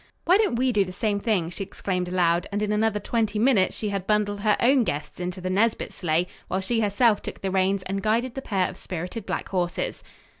[0.25, 3.77] "Why don't we do the same thing?" she exclaimed aloud, and in another twenty minutes
[3.77, 7.51] she had bundled her own guests into the Nesbit sleigh, while she herself took the
[7.51, 10.03] reins and guided the pair of spirited black horses.